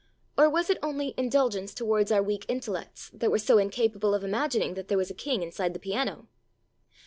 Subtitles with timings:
[0.35, 4.23] Or was it only indulg ence towards our weak intellects, that were so incapable of
[4.23, 6.25] imagining that there was a king inside the piano?